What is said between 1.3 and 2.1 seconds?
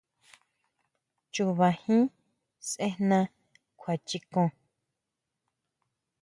Chuba jín